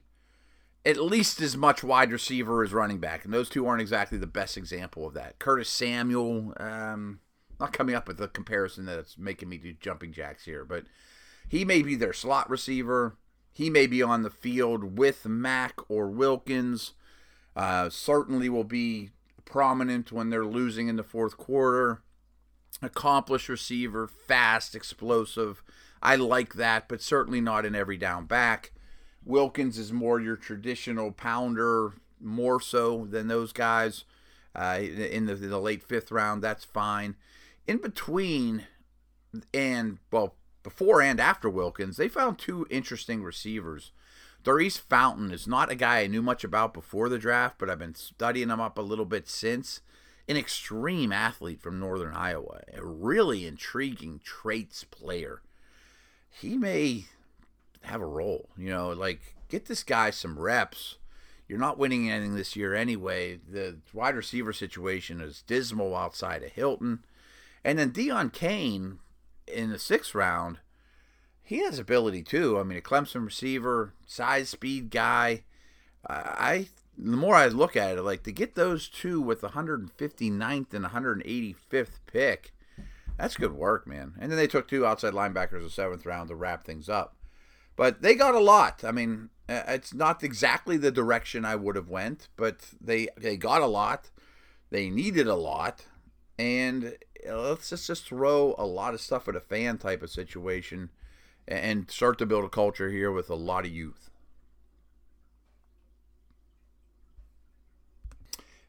at 0.85 0.99
least 0.99 1.41
as 1.41 1.57
much 1.57 1.83
wide 1.83 2.13
receiver 2.13 2.63
as 2.63 2.75
running 2.75 2.99
back. 2.99 3.25
And 3.25 3.33
those 3.33 3.49
two 3.49 3.67
aren't 3.67 3.81
exactly 3.81 4.19
the 4.19 4.27
best 4.27 4.59
example 4.59 5.07
of 5.07 5.15
that. 5.15 5.39
Curtis 5.39 5.71
Samuel, 5.71 6.53
um, 6.59 7.21
not 7.63 7.73
coming 7.73 7.95
up 7.95 8.09
with 8.09 8.21
a 8.21 8.27
comparison 8.27 8.87
that's 8.87 9.17
making 9.17 9.49
me 9.49 9.57
do 9.57 9.73
jumping 9.75 10.13
jacks 10.13 10.45
here, 10.45 10.65
but 10.65 10.85
he 11.49 11.65
may 11.65 11.81
be 11.81 11.95
their 11.95 12.13
slot 12.13 12.51
receiver. 12.51 13.17
He 13.53 13.71
may 13.71 13.87
be 13.87 14.03
on 14.03 14.23
the 14.23 14.31
field 14.31 14.99
with 14.99 15.27
Mack 15.27 15.79
or 15.89 16.09
Wilkins. 16.09 16.95
Uh, 17.55 17.89
certainly 17.89 18.49
will 18.49 18.65
be 18.65 19.11
prominent 19.45 20.11
when 20.11 20.31
they're 20.31 20.45
losing 20.45 20.89
in 20.89 20.97
the 20.97 21.05
fourth 21.05 21.37
quarter. 21.37 22.03
Accomplished 22.81 23.49
receiver, 23.49 24.09
fast, 24.09 24.75
explosive. 24.75 25.63
I 26.03 26.17
like 26.17 26.55
that, 26.55 26.89
but 26.89 27.01
certainly 27.01 27.41
not 27.41 27.65
an 27.65 27.77
every 27.77 27.97
down 27.97 28.27
back. 28.27 28.73
Wilkins 29.25 29.79
is 29.79 29.93
more 29.93 30.21
your 30.21 30.37
traditional 30.37 31.13
pounder, 31.13 31.93
more 32.21 32.61
so 32.61 33.07
than 33.09 33.29
those 33.29 33.53
guys 33.53 34.03
uh, 34.57 34.79
in, 34.81 35.27
the, 35.27 35.35
in 35.35 35.49
the 35.51 35.61
late 35.61 35.85
fifth 35.85 36.11
round. 36.11 36.43
That's 36.43 36.65
fine 36.65 37.15
in 37.67 37.79
between 37.79 38.67
and 39.53 39.99
well 40.11 40.37
before 40.63 41.03
and 41.03 41.21
after 41.21 41.49
Wilkins, 41.51 41.97
they 41.97 42.09
found 42.09 42.39
two 42.39 42.67
interesting 42.71 43.23
receivers. 43.23 43.93
Daurice 44.45 44.77
Fountain 44.77 45.33
is 45.33 45.47
not 45.47 45.71
a 45.71 45.77
guy 45.77 46.01
I 46.01 46.07
knew 46.07 46.23
much 46.23 46.45
about 46.45 46.75
before 46.75 47.09
the 47.09 47.19
draft, 47.19 47.57
but 47.59 47.71
I've 47.71 47.79
been 47.79 47.95
studying 47.95 48.51
him 48.51 48.61
up 48.61 48.77
a 48.77 48.83
little 48.83 49.05
bit 49.05 49.29
since. 49.29 49.81
An 50.29 50.37
extreme 50.37 51.13
athlete 51.13 51.61
from 51.61 51.81
Northern 51.81 52.15
Iowa, 52.15 52.61
a 52.73 52.85
really 52.85 53.47
intriguing 53.47 54.21
traits 54.23 54.85
player. 54.85 55.43
He 56.31 56.57
may 56.57 57.07
have 57.83 58.01
a 58.01 58.07
role, 58.07 58.49
you 58.57 58.71
know, 58.71 58.91
like 58.91 59.35
get 59.49 59.67
this 59.67 59.83
guy 59.83 60.11
some 60.11 60.39
reps. 60.39 60.97
You're 61.49 61.59
not 61.59 61.77
winning 61.77 62.09
anything 62.09 62.37
this 62.37 62.55
year 62.55 62.75
anyway. 62.75 63.41
The 63.49 63.79
wide 63.93 64.15
receiver 64.15 64.53
situation 64.53 65.21
is 65.21 65.43
dismal 65.43 65.95
outside 65.95 66.45
of 66.45 66.53
Hilton. 66.53 67.05
And 67.65 67.79
then 67.79 67.93
Deon 67.93 68.33
Cain 68.33 68.99
in 69.47 69.71
the 69.71 69.79
sixth 69.79 70.15
round, 70.15 70.59
he 71.43 71.59
has 71.59 71.79
ability 71.79 72.23
too. 72.23 72.59
I 72.59 72.63
mean, 72.63 72.79
a 72.79 72.83
Clemson 72.83 73.25
receiver, 73.25 73.95
size, 74.07 74.49
speed 74.49 74.91
guy. 74.91 75.45
I 76.09 76.69
the 76.99 77.17
more 77.17 77.35
I 77.35 77.47
look 77.47 77.77
at 77.77 77.97
it, 77.97 78.03
like 78.03 78.23
to 78.25 78.33
get 78.33 78.55
those 78.55 78.89
two 78.89 79.21
with 79.21 79.41
the 79.41 79.51
159th 79.51 80.75
and 80.75 80.85
185th 80.85 82.01
pick, 82.07 82.53
that's 83.17 83.37
good 83.37 83.53
work, 83.53 83.87
man. 83.87 84.15
And 84.19 84.31
then 84.31 84.37
they 84.37 84.47
took 84.47 84.69
two 84.69 84.87
outside 84.87 85.13
linebackers 85.13 85.59
in 85.59 85.65
the 85.65 85.71
seventh 85.71 86.05
round 86.05 86.29
to 86.29 86.35
wrap 86.35 86.65
things 86.65 86.89
up. 86.89 87.17
But 87.77 88.03
they 88.03 88.15
got 88.15 88.35
a 88.35 88.41
lot. 88.41 88.85
I 88.85 88.93
mean, 88.93 89.31
uh, 89.49 89.63
it's 89.69 89.95
not 89.95 90.23
exactly 90.23 90.77
the 90.77 90.91
direction 90.91 91.45
I 91.45 91.57
would 91.57 91.77
have 91.77 91.89
went, 91.89 92.29
but 92.37 92.71
they 92.81 93.09
they 93.17 93.37
got 93.37 93.63
a 93.63 93.67
lot. 93.67 94.11
They 94.71 94.91
needed 94.91 95.27
a 95.27 95.35
lot, 95.35 95.87
and 96.39 96.97
Uh, 97.29 97.41
let's 97.41 97.71
just 97.71 97.87
just 97.87 98.07
throw 98.07 98.55
a 98.59 98.67
lot 98.67 98.95
of 98.95 99.01
stuff 99.01 99.29
at 99.29 99.37
a 99.37 99.41
fan 99.41 99.79
type 99.79 100.03
of 100.03 100.11
situation, 100.11 100.91
and 101.47 101.91
start 101.91 102.19
to 102.19 102.27
build 102.27 102.45
a 102.45 102.49
culture 102.49 102.91
here 102.91 103.11
with 103.13 103.31
a 103.31 103.35
lot 103.35 103.65
of 103.65 103.73
youth. 103.73 104.11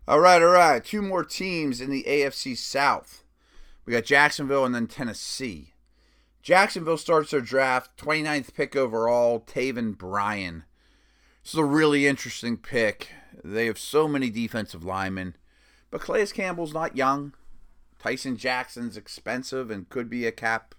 All 0.06 0.20
right, 0.20 0.42
all 0.42 0.50
right. 0.50 0.84
Two 0.84 1.02
more 1.02 1.24
teams 1.24 1.80
in 1.80 1.90
the 1.90 2.04
AFC 2.04 2.58
South. 2.58 3.24
We 3.86 3.94
got 3.94 4.04
Jacksonville 4.04 4.66
and 4.66 4.76
then 4.76 4.88
Tennessee. 4.88 5.74
Jacksonville 6.42 6.98
starts 6.98 7.32
their 7.32 7.40
draft, 7.40 7.98
29th 7.98 8.54
pick 8.54 8.76
overall, 8.76 9.40
Taven 9.40 9.98
Bryan. 9.98 10.66
This 11.42 11.54
is 11.54 11.60
a 11.60 11.64
really 11.64 12.06
interesting 12.06 12.58
pick. 12.58 13.10
They 13.44 13.66
have 13.68 13.80
so 13.80 14.10
many 14.10 14.30
defensive 14.30 14.84
linemen, 14.84 15.38
but 15.90 16.02
Calais 16.02 16.28
Campbell's 16.28 16.74
not 16.74 16.98
young. 16.98 17.34
Tyson 18.04 18.36
Jackson's 18.36 18.98
expensive 18.98 19.72
and 19.72 19.88
could 19.88 20.10
be 20.10 20.26
a 20.26 20.32
cap 20.32 20.76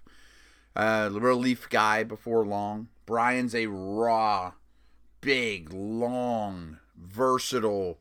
uh, 0.75 1.09
relief 1.11 1.67
guy 1.69 2.03
before 2.03 2.45
long. 2.45 2.89
Bryan's 3.07 3.55
a 3.55 3.65
raw, 3.65 4.53
big, 5.21 5.73
long, 5.73 6.77
versatile 6.95 7.97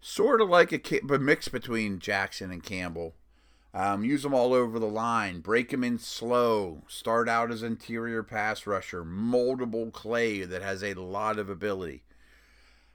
sort 0.00 0.40
of 0.40 0.48
like 0.48 0.72
a, 0.72 1.14
a 1.14 1.18
mix 1.18 1.48
between 1.48 1.98
Jackson 1.98 2.50
and 2.50 2.62
Campbell. 2.62 3.14
Um, 3.74 4.02
use 4.02 4.22
them 4.22 4.32
all 4.32 4.54
over 4.54 4.78
the 4.78 4.86
line. 4.86 5.40
Break 5.40 5.68
them 5.68 5.84
in 5.84 5.98
slow. 5.98 6.84
Start 6.88 7.28
out 7.28 7.52
as 7.52 7.62
interior 7.62 8.22
pass 8.22 8.66
rusher. 8.66 9.04
Moldable 9.04 9.92
clay 9.92 10.44
that 10.44 10.62
has 10.62 10.82
a 10.82 10.94
lot 10.94 11.38
of 11.38 11.50
ability. 11.50 12.02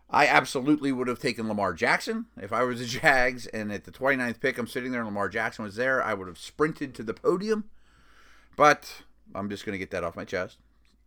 I 0.09 0.27
absolutely 0.27 0.91
would 0.91 1.07
have 1.07 1.19
taken 1.19 1.47
Lamar 1.47 1.73
Jackson 1.73 2.25
if 2.37 2.53
I 2.53 2.63
was 2.63 2.79
the 2.79 2.85
Jags. 2.99 3.47
And 3.47 3.71
at 3.71 3.85
the 3.85 3.91
29th 3.91 4.39
pick, 4.39 4.57
I'm 4.57 4.67
sitting 4.67 4.91
there 4.91 5.01
and 5.01 5.07
Lamar 5.07 5.29
Jackson 5.29 5.65
was 5.65 5.75
there. 5.75 6.03
I 6.03 6.13
would 6.13 6.27
have 6.27 6.37
sprinted 6.37 6.93
to 6.95 7.03
the 7.03 7.13
podium. 7.13 7.65
But 8.55 9.03
I'm 9.33 9.49
just 9.49 9.65
going 9.65 9.73
to 9.73 9.79
get 9.79 9.91
that 9.91 10.03
off 10.03 10.15
my 10.15 10.25
chest. 10.25 10.59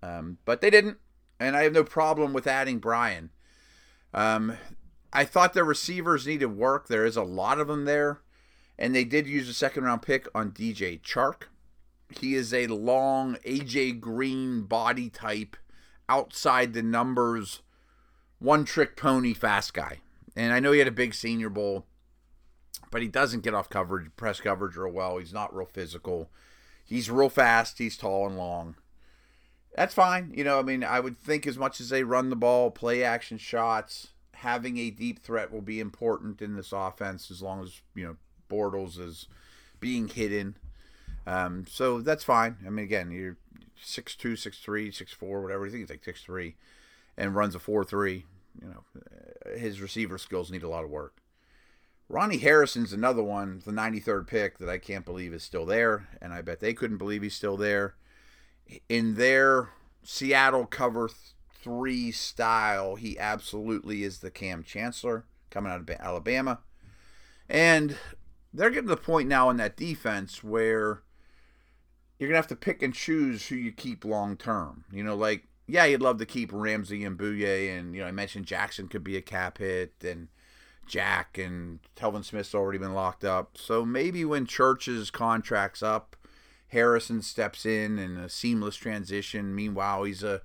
Um, 0.03 0.39
but 0.45 0.61
they 0.61 0.71
didn't. 0.71 0.99
And 1.39 1.57
I 1.57 1.63
have 1.63 1.73
no 1.73 1.85
problem 1.85 2.33
with 2.33 2.47
adding 2.47 2.79
Bryan. 2.79 3.31
Um, 4.13 4.57
I 5.13 5.25
thought 5.25 5.53
the 5.53 5.65
receivers 5.65 6.27
needed 6.27 6.57
work. 6.57 6.89
There 6.89 7.07
is 7.07 7.17
a 7.17 7.23
lot 7.23 7.61
of 7.61 7.69
them 7.69 7.85
there. 7.85 8.21
And 8.79 8.95
they 8.95 9.05
did 9.05 9.27
use 9.27 9.49
a 9.49 9.55
second 9.55 9.85
round 9.85 10.03
pick 10.03 10.27
on 10.35 10.51
DJ 10.51 11.01
Chark. 11.01 11.45
He 12.11 12.35
is 12.35 12.53
a 12.53 12.67
long 12.67 13.37
AJ 13.47 14.01
Green 14.01 14.63
body 14.63 15.11
type, 15.11 15.57
outside 16.09 16.73
the 16.73 16.83
numbers, 16.83 17.63
one 18.47 18.65
trick 18.65 18.97
pony 18.97 19.35
fast 19.35 19.75
guy. 19.75 19.99
And 20.37 20.53
I 20.53 20.61
know 20.61 20.71
he 20.71 20.79
had 20.79 20.87
a 20.87 20.93
big 20.93 21.15
senior 21.15 21.51
bowl, 21.51 21.85
but 22.93 23.03
he 23.03 23.09
doesn't 23.09 23.43
get 23.43 23.55
off 23.55 23.69
coverage, 23.69 24.09
press 24.17 24.41
coverage 24.41 24.77
real 24.77 24.93
well. 24.93 25.19
He's 25.19 25.33
not 25.33 25.55
real 25.55 25.67
physical. 25.67 26.31
He's 26.85 27.11
real 27.11 27.29
fast. 27.29 27.79
He's 27.79 27.97
tall 27.97 28.25
and 28.25 28.39
long. 28.39 28.77
That's 29.75 29.95
fine. 29.95 30.33
You 30.33 30.45
know, 30.45 30.61
I 30.61 30.63
mean, 30.63 30.85
I 30.85 31.01
would 31.01 31.19
think 31.19 31.45
as 31.45 31.59
much 31.59 31.81
as 31.81 31.89
they 31.89 32.05
run 32.05 32.31
the 32.31 32.37
ball, 32.37 32.71
play 32.71 33.03
action 33.03 33.37
shots, 33.37 34.09
having 34.35 34.79
a 34.79 34.91
deep 34.91 35.19
threat 35.19 35.53
will 35.53 35.61
be 35.61 35.81
important 35.81 36.41
in 36.41 36.55
this 36.55 36.73
offense 36.73 37.33
as 37.33 37.43
long 37.43 37.65
as 37.65 37.81
you 37.97 38.05
know 38.05 38.17
Bortles 38.49 39.01
is 39.01 39.27
being 39.81 40.07
hidden. 40.07 40.57
Um, 41.27 41.65
so 41.69 42.01
that's 42.01 42.23
fine. 42.23 42.59
I 42.65 42.71
mean, 42.71 42.85
again, 42.85 43.11
you're 43.11 43.39
six 43.83 44.15
two, 44.15 44.37
six 44.37 44.61
three, 44.61 44.93
six 44.93 45.13
four, 45.13 45.43
whatever. 45.43 45.67
I 45.67 45.71
think 45.71 45.81
he's 45.81 45.91
like 45.91 46.05
six 46.05 46.23
three, 46.23 46.55
and 47.19 47.35
runs 47.35 47.57
a 47.57 47.59
four 47.59 47.83
three. 47.83 48.25
You 48.61 48.69
know, 48.69 49.53
his 49.57 49.81
receiver 49.81 50.19
skills 50.19 50.51
need 50.51 50.63
a 50.63 50.69
lot 50.69 50.85
of 50.85 50.91
work. 50.91 51.19
Ronnie 52.09 52.39
Harrison's 52.39 52.93
another 52.93 53.23
one, 53.23 53.63
the 53.65 53.73
93rd 53.73 54.27
pick 54.29 54.59
that 54.59 54.69
I 54.69 54.79
can't 54.79 55.05
believe 55.05 55.35
is 55.35 55.43
still 55.43 55.67
there, 55.67 56.09
and 56.23 56.33
I 56.33 56.41
bet 56.41 56.61
they 56.61 56.73
couldn't 56.73 56.99
believe 56.99 57.23
he's 57.23 57.35
still 57.35 57.57
there. 57.57 57.97
In 58.89 59.17
their 59.17 59.71
Seattle 60.05 60.67
cover 60.67 61.11
three 61.53 62.13
style, 62.13 62.95
he 62.95 63.19
absolutely 63.19 64.05
is 64.05 64.21
the 64.21 64.31
Kam 64.31 64.63
Chancellor 64.63 65.25
coming 65.51 65.73
out 65.73 65.81
of 65.81 65.91
Alabama. 65.91 66.61
And 67.49 67.97
they're 68.53 68.71
getting 68.71 68.89
to 68.89 68.95
the 68.95 69.01
point 69.01 69.29
now 69.29 69.51
in 69.51 69.57
that 69.57 69.77
defense 69.77 70.45
where 70.45 71.03
you're 72.19 72.29
gonna 72.29 72.37
have 72.37 72.47
to 72.49 72.57
pick 72.57 72.83
and 72.83 72.95
choose 72.95 73.49
who 73.49 73.57
you 73.57 73.73
keep 73.73 74.05
long 74.05 74.37
term. 74.37 74.85
You 74.93 75.03
know, 75.03 75.17
like 75.17 75.49
yeah, 75.67 75.85
you'd 75.85 76.03
love 76.03 76.19
to 76.19 76.27
keep 76.27 76.51
Ramsey 76.53 77.05
and 77.05 77.19
Bouye, 77.19 77.77
and 77.77 77.95
you 77.95 78.01
know 78.01 78.07
I 78.09 78.13
mentioned 78.13 78.47
Jackson 78.47 78.89
could 78.89 79.03
be 79.03 79.17
a 79.17 79.23
cap 79.23 79.59
hit, 79.59 79.95
and 80.05 80.29
Jack 80.87 81.39
and 81.39 81.81
Telvin 81.97 82.25
Smith's 82.25 82.55
already 82.55 82.79
been 82.79 82.95
locked 82.95 83.25
up. 83.25 83.59
So 83.59 83.85
maybe 83.85 84.25
when 84.25 84.47
Church's 84.47 85.11
contract's 85.11 85.83
up, 85.83 86.17
Harrison 86.69 87.23
steps 87.23 87.67
in 87.67 87.99
and 87.99 88.19
a 88.19 88.29
seamless 88.29 88.77
transition. 88.77 89.55
Meanwhile, 89.55 90.05
he's 90.05 90.23
a 90.23 90.43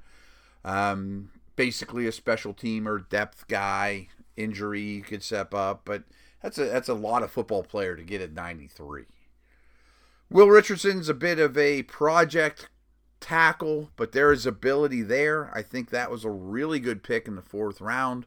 um, 0.66 1.30
basically 1.56 2.08
a 2.08 2.12
special 2.12 2.54
team 2.54 2.88
or 2.88 3.00
depth 3.00 3.48
guy. 3.48 4.08
Injury 4.36 5.02
could 5.02 5.22
step 5.22 5.54
up, 5.54 5.82
but 5.86 6.04
that's 6.42 6.58
a 6.58 6.66
that's 6.66 6.90
a 6.90 6.96
lot 6.96 7.22
of 7.22 7.30
football 7.30 7.64
player 7.64 7.96
to 7.96 8.04
get 8.04 8.22
at 8.22 8.34
93. 8.34 9.04
Will 10.32 10.48
Richardson's 10.48 11.10
a 11.10 11.14
bit 11.14 11.38
of 11.38 11.58
a 11.58 11.84
project 11.84 12.70
tackle, 13.22 13.92
but 13.96 14.12
there 14.12 14.34
is 14.34 14.46
ability 14.46 15.02
there. 15.04 15.50
I 15.56 15.62
think 15.62 15.90
that 15.90 16.12
was 16.12 16.26
a 16.26 16.30
really 16.30 16.80
good 16.82 17.04
pick 17.04 17.28
in 17.28 17.36
the 17.36 17.42
fourth 17.42 17.80
round. 17.80 18.26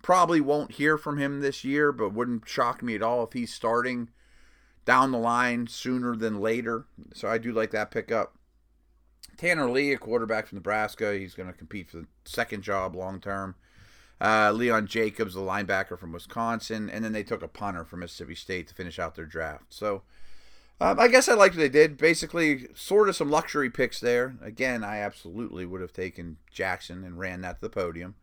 Probably 0.00 0.40
won't 0.40 0.72
hear 0.72 0.96
from 0.96 1.18
him 1.18 1.40
this 1.40 1.64
year, 1.64 1.92
but 1.92 2.14
wouldn't 2.14 2.48
shock 2.48 2.82
me 2.82 2.94
at 2.94 3.02
all 3.02 3.24
if 3.24 3.32
he's 3.34 3.52
starting 3.52 4.08
down 4.84 5.10
the 5.10 5.18
line 5.18 5.66
sooner 5.66 6.16
than 6.16 6.40
later. 6.40 6.86
So 7.12 7.28
I 7.28 7.38
do 7.38 7.52
like 7.52 7.72
that 7.72 7.90
pickup. 7.90 8.36
Tanner 9.36 9.68
Lee, 9.68 9.92
a 9.92 9.98
quarterback 9.98 10.46
from 10.46 10.56
Nebraska, 10.56 11.18
he's 11.18 11.34
going 11.34 11.48
to 11.48 11.58
compete 11.58 11.90
for 11.90 11.98
the 11.98 12.06
second 12.24 12.62
job 12.62 12.94
long 12.94 13.20
term. 13.20 13.56
Uh, 14.18 14.50
Leon 14.50 14.86
Jacobs, 14.86 15.34
the 15.34 15.40
linebacker 15.40 15.98
from 15.98 16.12
Wisconsin, 16.12 16.88
and 16.88 17.04
then 17.04 17.12
they 17.12 17.22
took 17.22 17.42
a 17.42 17.48
punter 17.48 17.84
from 17.84 18.00
Mississippi 18.00 18.34
State 18.34 18.68
to 18.68 18.74
finish 18.74 18.98
out 18.98 19.14
their 19.14 19.26
draft. 19.26 19.74
So 19.74 20.02
um, 20.80 20.98
I 20.98 21.08
guess 21.08 21.28
I 21.28 21.34
liked 21.34 21.54
what 21.54 21.60
they 21.60 21.68
did. 21.68 21.96
Basically, 21.96 22.68
sort 22.74 23.08
of 23.08 23.16
some 23.16 23.30
luxury 23.30 23.70
picks 23.70 24.00
there. 24.00 24.36
Again, 24.42 24.84
I 24.84 24.98
absolutely 24.98 25.66
would 25.66 25.80
have 25.80 25.92
taken 25.92 26.38
Jackson 26.50 27.04
and 27.04 27.18
ran 27.18 27.40
that 27.42 27.56
to 27.56 27.60
the 27.62 27.70
podium, 27.70 28.14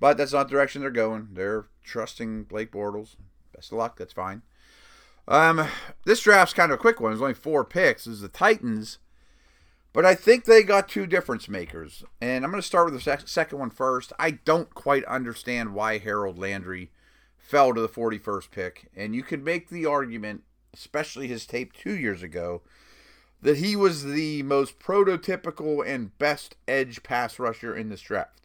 but 0.00 0.16
that's 0.16 0.32
not 0.32 0.48
the 0.48 0.52
direction 0.52 0.82
they're 0.82 0.90
going. 0.90 1.28
They're 1.32 1.66
trusting 1.84 2.44
Blake 2.44 2.72
Bortles. 2.72 3.16
Best 3.54 3.72
of 3.72 3.78
luck. 3.78 3.96
That's 3.96 4.12
fine. 4.12 4.42
Um, 5.28 5.68
this 6.04 6.20
draft's 6.20 6.54
kind 6.54 6.72
of 6.72 6.78
a 6.78 6.80
quick 6.80 7.00
one. 7.00 7.12
There's 7.12 7.22
only 7.22 7.34
four 7.34 7.64
picks. 7.64 8.04
This 8.04 8.14
is 8.14 8.20
the 8.20 8.28
Titans 8.28 8.98
but 9.92 10.06
I 10.06 10.14
think 10.14 10.44
they 10.44 10.62
got 10.62 10.88
two 10.88 11.06
difference 11.06 11.48
makers. 11.48 12.02
And 12.20 12.44
I'm 12.44 12.50
going 12.50 12.62
to 12.62 12.66
start 12.66 12.86
with 12.86 12.94
the 12.94 13.00
sec- 13.00 13.28
second 13.28 13.58
one 13.58 13.70
first. 13.70 14.12
I 14.18 14.32
don't 14.32 14.74
quite 14.74 15.04
understand 15.04 15.74
why 15.74 15.98
Harold 15.98 16.38
Landry 16.38 16.90
fell 17.36 17.74
to 17.74 17.80
the 17.80 17.88
41st 17.88 18.50
pick. 18.50 18.90
And 18.96 19.14
you 19.14 19.22
could 19.22 19.44
make 19.44 19.68
the 19.68 19.84
argument, 19.84 20.44
especially 20.74 21.28
his 21.28 21.46
tape 21.46 21.72
two 21.72 21.96
years 21.96 22.22
ago, 22.22 22.62
that 23.40 23.58
he 23.58 23.74
was 23.74 24.04
the 24.04 24.42
most 24.44 24.78
prototypical 24.78 25.86
and 25.86 26.16
best 26.18 26.56
edge 26.68 27.02
pass 27.02 27.38
rusher 27.38 27.76
in 27.76 27.88
this 27.88 28.00
draft. 28.00 28.40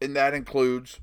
And 0.00 0.14
that 0.14 0.34
includes 0.34 1.00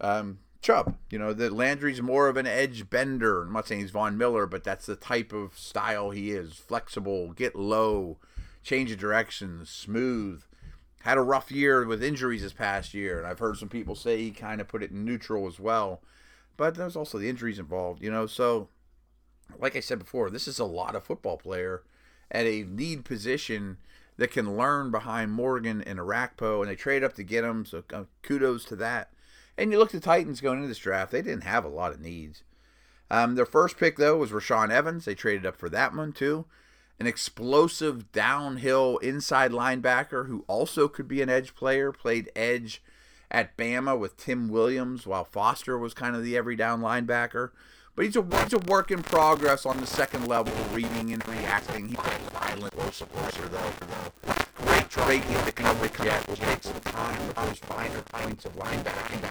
um, 0.00 0.38
Chubb. 0.60 0.96
You 1.10 1.18
know, 1.18 1.32
that 1.32 1.52
Landry's 1.52 2.02
more 2.02 2.28
of 2.28 2.36
an 2.36 2.46
edge 2.46 2.90
bender. 2.90 3.42
I'm 3.42 3.52
not 3.52 3.66
saying 3.66 3.80
he's 3.80 3.90
Von 3.90 4.18
Miller, 4.18 4.46
but 4.46 4.64
that's 4.64 4.86
the 4.86 4.96
type 4.96 5.32
of 5.32 5.58
style 5.58 6.10
he 6.10 6.30
is 6.30 6.54
flexible, 6.54 7.32
get 7.32 7.56
low 7.56 8.18
change 8.62 8.90
of 8.92 8.98
direction, 8.98 9.62
smooth. 9.64 10.42
Had 11.00 11.18
a 11.18 11.22
rough 11.22 11.50
year 11.50 11.84
with 11.84 12.02
injuries 12.02 12.42
this 12.42 12.52
past 12.52 12.94
year, 12.94 13.18
and 13.18 13.26
I've 13.26 13.40
heard 13.40 13.56
some 13.56 13.68
people 13.68 13.96
say 13.96 14.18
he 14.18 14.30
kind 14.30 14.60
of 14.60 14.68
put 14.68 14.84
it 14.84 14.92
in 14.92 15.04
neutral 15.04 15.48
as 15.48 15.58
well. 15.58 16.00
But 16.56 16.76
there's 16.76 16.94
also 16.94 17.18
the 17.18 17.28
injuries 17.28 17.58
involved, 17.58 18.02
you 18.02 18.10
know. 18.10 18.26
So, 18.26 18.68
like 19.58 19.76
I 19.76 19.80
said 19.80 19.98
before, 19.98 20.30
this 20.30 20.48
is 20.48 20.58
a 20.58 20.64
lot 20.64 20.94
of 20.94 21.04
football 21.04 21.36
player 21.36 21.82
at 22.30 22.46
a 22.46 22.64
lead 22.64 23.04
position 23.04 23.78
that 24.16 24.30
can 24.30 24.56
learn 24.56 24.90
behind 24.90 25.32
Morgan 25.32 25.82
and 25.82 25.98
Orakpo, 25.98 26.60
and 26.60 26.70
they 26.70 26.76
trade 26.76 27.02
up 27.02 27.14
to 27.14 27.22
get 27.22 27.44
him. 27.44 27.64
So 27.64 27.82
uh, 27.92 28.04
kudos 28.22 28.64
to 28.66 28.76
that. 28.76 29.10
And 29.56 29.70
you 29.70 29.78
look 29.78 29.94
at 29.94 30.00
the 30.00 30.04
Titans 30.04 30.40
going 30.40 30.56
into 30.58 30.68
this 30.68 30.78
draft; 30.78 31.12
they 31.12 31.22
didn't 31.22 31.44
have 31.44 31.64
a 31.64 31.68
lot 31.68 31.92
of 31.92 32.00
needs. 32.00 32.42
Um, 33.10 33.34
their 33.34 33.46
first 33.46 33.76
pick 33.76 33.96
though 33.96 34.16
was 34.16 34.30
Rashaan 34.30 34.70
Evans. 34.70 35.04
They 35.04 35.14
traded 35.14 35.44
up 35.44 35.56
for 35.56 35.68
that 35.68 35.94
one 35.94 36.12
too. 36.12 36.46
an 36.98 37.06
explosive 37.06 38.12
downhill 38.12 38.98
inside 38.98 39.50
linebacker 39.50 40.28
who 40.28 40.44
also 40.46 40.88
could 40.88 41.08
be 41.08 41.20
an 41.20 41.28
edge 41.28 41.54
player, 41.54 41.90
played 41.90 42.30
edge 42.36 42.82
at 43.30 43.56
Bama 43.56 43.98
with 43.98 44.16
Tim 44.16 44.48
Williams 44.48 45.06
while 45.06 45.24
Foster 45.24 45.76
was 45.76 45.94
kind 45.94 46.14
of 46.14 46.22
the 46.22 46.36
every 46.36 46.54
down 46.54 46.80
linebacker. 46.80 47.50
But 47.94 48.06
he's 48.06 48.16
a, 48.16 48.24
he's 48.42 48.54
a 48.54 48.58
work 48.58 48.90
in 48.90 49.02
progress 49.02 49.66
on 49.66 49.78
the 49.78 49.86
second 49.86 50.26
level, 50.26 50.52
reading 50.72 51.12
and 51.12 51.26
reacting. 51.28 51.88
He's 51.88 51.98
a 51.98 52.30
violent, 52.30 52.74
rusher, 52.74 53.48
though. 53.48 54.34
Great 54.64 54.88
trait 54.88 55.22
in 55.26 55.36
picking 55.44 55.66
up 55.66 55.78
the 55.80 55.88
jet 56.02 56.26
will 56.26 56.36
take 56.36 56.62
some 56.62 56.80
time 56.80 57.26
with 57.26 57.36
those 57.36 57.58
finer 57.58 58.00
points 58.02 58.46
of 58.46 58.56
linebacking. 58.56 59.28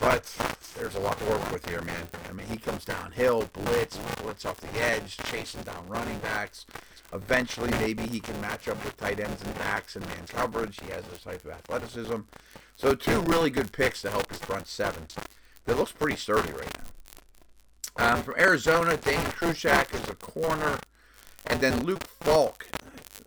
But 0.00 0.24
there's 0.76 0.96
a 0.96 1.00
lot 1.00 1.18
to 1.20 1.24
work 1.26 1.52
with 1.52 1.68
here, 1.68 1.80
man. 1.82 2.08
I 2.28 2.32
mean, 2.32 2.46
he 2.48 2.56
comes 2.56 2.84
downhill, 2.84 3.48
blitz, 3.52 3.98
blitz 4.20 4.44
off 4.44 4.58
the 4.58 4.80
edge, 4.82 5.16
chasing 5.18 5.62
down 5.62 5.86
running 5.86 6.18
backs. 6.18 6.66
Eventually, 7.12 7.70
maybe 7.70 8.02
he 8.06 8.18
can 8.18 8.40
match 8.40 8.66
up 8.66 8.82
with 8.84 8.96
tight 8.96 9.20
ends 9.20 9.42
and 9.42 9.54
backs 9.58 9.94
and 9.94 10.04
man 10.06 10.26
coverage. 10.26 10.80
He 10.80 10.90
has 10.90 11.04
this 11.04 11.22
type 11.22 11.44
of 11.44 11.52
athleticism. 11.52 12.16
So 12.74 12.94
two 12.96 13.20
really 13.22 13.50
good 13.50 13.70
picks 13.70 14.02
to 14.02 14.10
help 14.10 14.28
his 14.28 14.38
front 14.38 14.66
seven. 14.66 15.06
It 15.66 15.76
looks 15.76 15.92
pretty 15.92 16.16
sturdy 16.16 16.50
right 16.50 16.76
now. 16.76 16.85
Um, 17.98 18.22
from 18.22 18.34
Arizona, 18.38 18.96
Dane 18.96 19.18
Cruikshank 19.18 19.94
is 19.94 20.08
a 20.08 20.14
corner. 20.14 20.78
And 21.46 21.60
then 21.60 21.84
Luke 21.84 22.04
Falk. 22.20 22.66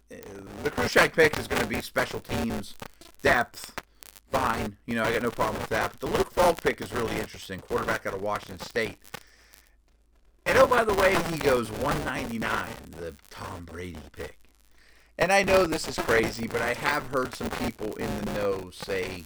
The 0.09 0.71
Cruikshank 0.71 1.13
pick 1.13 1.37
is 1.37 1.47
going 1.47 1.61
to 1.61 1.67
be 1.67 1.81
special 1.81 2.19
teams, 2.19 2.75
depth, 3.21 3.81
fine. 4.31 4.77
You 4.85 4.95
know, 4.95 5.03
I 5.03 5.13
got 5.13 5.23
no 5.23 5.31
problem 5.31 5.61
with 5.61 5.69
that. 5.69 5.91
But 5.91 5.99
the 6.01 6.17
Luke 6.17 6.31
Falk 6.31 6.61
pick 6.61 6.81
is 6.81 6.93
really 6.93 7.17
interesting. 7.17 7.59
Quarterback 7.59 8.05
out 8.05 8.13
of 8.13 8.21
Washington 8.21 8.59
State. 8.59 8.97
And 10.45 10.57
oh, 10.57 10.67
by 10.67 10.83
the 10.83 10.93
way, 10.93 11.15
he 11.31 11.37
goes 11.37 11.69
199, 11.71 12.67
the 12.97 13.15
Tom 13.29 13.65
Brady 13.65 13.99
pick. 14.11 14.37
And 15.17 15.31
I 15.31 15.43
know 15.43 15.65
this 15.65 15.87
is 15.87 15.99
crazy, 15.99 16.47
but 16.47 16.61
I 16.61 16.73
have 16.73 17.07
heard 17.07 17.35
some 17.35 17.49
people 17.49 17.93
in 17.95 18.21
the 18.21 18.33
know 18.33 18.69
say, 18.71 19.25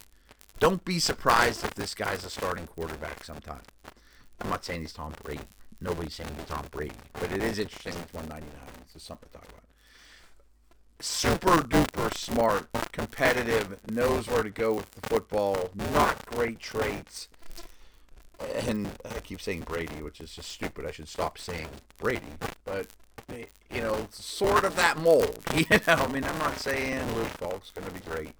don't 0.60 0.84
be 0.84 1.00
surprised 1.00 1.64
if 1.64 1.76
this 1.76 1.94
guy's 1.94 2.26
a 2.26 2.30
starting 2.30 2.68
quarterback 2.68 3.24
sometime. 3.24 3.62
I'm 4.44 4.50
not 4.50 4.66
saying 4.66 4.82
he's 4.82 4.94
Tom 4.94 5.14
Brady. 5.24 5.44
Nobody's 5.82 6.16
saying 6.16 6.30
he's 6.38 6.46
Tom 6.46 6.66
Brady. 6.72 6.96
But 7.14 7.32
it 7.32 7.44
is 7.44 7.60
interesting 7.60 7.94
it's 8.02 8.14
199. 8.14 8.50
This 8.86 8.96
is 8.96 9.04
something 9.04 9.30
to 9.30 9.38
talk 9.38 9.48
about. 9.48 9.64
Super 11.00 11.58
duper 11.58 12.14
smart, 12.16 12.68
competitive, 12.92 13.78
knows 13.90 14.28
where 14.28 14.44
to 14.44 14.50
go 14.50 14.74
with 14.74 14.92
the 14.92 15.08
football, 15.08 15.72
not 15.76 16.26
great 16.26 16.60
traits 16.60 17.28
and 18.68 18.90
I 19.06 19.20
keep 19.20 19.42
saying 19.42 19.62
Brady, 19.62 20.02
which 20.02 20.22
is 20.22 20.36
just 20.36 20.50
stupid. 20.50 20.86
I 20.86 20.92
should 20.92 21.08
stop 21.08 21.38
saying 21.38 21.68
Brady, 21.98 22.22
but 22.66 22.88
you 23.30 23.82
know, 23.82 24.08
sort 24.12 24.64
of 24.64 24.76
that 24.76 24.98
mold. 24.98 25.40
You 25.56 25.66
know, 25.70 25.94
I 25.94 26.08
mean, 26.08 26.24
I'm 26.24 26.38
not 26.40 26.58
saying 26.58 27.00
Luke 27.16 27.28
Falk's 27.28 27.72
going 27.72 27.88
to 27.88 27.94
be 27.94 28.00
great, 28.00 28.34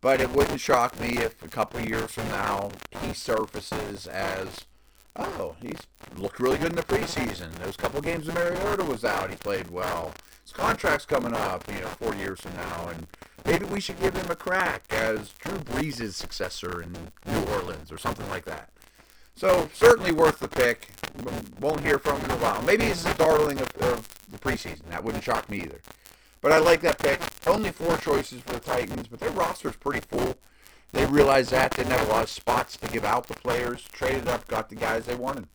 but 0.00 0.20
it 0.20 0.30
wouldn't 0.30 0.60
shock 0.60 0.98
me 1.00 1.18
if 1.18 1.42
a 1.42 1.48
couple 1.48 1.80
years 1.80 2.12
from 2.12 2.28
now 2.28 2.70
he 3.02 3.12
surfaces 3.12 4.06
as, 4.06 4.64
oh, 5.16 5.56
he's 5.60 5.80
looked 6.16 6.40
really 6.40 6.58
good 6.58 6.70
in 6.70 6.76
the 6.76 6.82
preseason. 6.82 7.52
Those 7.54 7.76
couple 7.76 8.00
games 8.00 8.28
of 8.28 8.34
Mariota 8.34 8.84
was 8.84 9.04
out, 9.04 9.30
he 9.30 9.36
played 9.36 9.70
well. 9.70 10.12
His 10.42 10.52
contract's 10.52 11.06
coming 11.06 11.34
up, 11.34 11.64
you 11.72 11.80
know, 11.80 11.88
four 11.88 12.14
years 12.14 12.40
from 12.40 12.54
now, 12.56 12.88
and 12.88 13.06
maybe 13.44 13.64
we 13.66 13.80
should 13.80 14.00
give 14.00 14.14
him 14.14 14.30
a 14.30 14.36
crack 14.36 14.84
as 14.90 15.30
Drew 15.38 15.58
Brees' 15.58 16.14
successor 16.14 16.82
in 16.82 16.92
New 17.26 17.42
Orleans 17.52 17.92
or 17.92 17.98
something 17.98 18.28
like 18.28 18.44
that. 18.46 18.70
So 19.34 19.70
certainly 19.72 20.12
worth 20.12 20.38
the 20.38 20.48
pick. 20.48 20.88
Won't 21.60 21.80
hear 21.80 21.98
from 21.98 22.20
him 22.20 22.26
in 22.26 22.30
a 22.32 22.40
while. 22.40 22.62
Maybe 22.62 22.84
he's 22.84 23.06
a 23.06 23.14
darling 23.14 23.58
of, 23.58 23.74
of 23.76 24.08
the 24.30 24.38
preseason. 24.38 24.88
That 24.90 25.02
wouldn't 25.02 25.24
shock 25.24 25.48
me 25.48 25.62
either. 25.62 25.80
But 26.40 26.52
I 26.52 26.58
like 26.58 26.80
that 26.82 26.98
pick. 26.98 27.20
Only 27.46 27.70
four 27.70 27.96
choices 27.96 28.42
for 28.42 28.54
the 28.54 28.60
Titans, 28.60 29.08
but 29.08 29.20
their 29.20 29.30
roster's 29.30 29.76
pretty 29.76 30.00
full. 30.00 30.36
They 30.92 31.06
realized 31.06 31.50
that. 31.50 31.72
They 31.72 31.84
didn't 31.84 31.98
have 31.98 32.08
a 32.08 32.10
lot 32.10 32.24
of 32.24 32.30
spots 32.30 32.76
to 32.78 32.88
give 32.88 33.04
out 33.04 33.26
the 33.26 33.34
players. 33.34 33.82
Traded 33.92 34.28
up, 34.28 34.46
got 34.48 34.68
the 34.68 34.74
guys 34.74 35.06
they 35.06 35.14
wanted. 35.14 35.46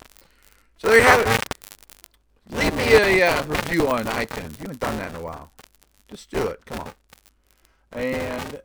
So 0.77 0.87
there 0.87 0.97
you 0.97 1.03
have 1.03 1.19
it. 1.21 1.45
Leave 2.51 2.75
me 2.75 2.93
a 2.93 3.27
uh, 3.27 3.43
review 3.45 3.87
on 3.87 4.05
iTunes. 4.05 4.51
You 4.53 4.67
haven't 4.67 4.79
done 4.79 4.97
that 4.97 5.09
in 5.09 5.15
a 5.15 5.21
while. 5.21 5.51
Just 6.07 6.29
do 6.29 6.47
it. 6.47 6.65
Come 6.65 6.79
on. 6.79 6.91
And 7.91 8.61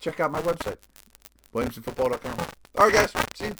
check 0.00 0.20
out 0.20 0.32
my 0.32 0.42
website, 0.42 0.78
WilliamsonFootball.com. 1.54 2.46
All 2.78 2.86
right, 2.86 2.92
guys. 2.92 3.12
See 3.34 3.46
you. 3.46 3.54